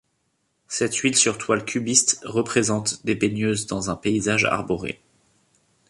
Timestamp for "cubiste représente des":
1.63-3.13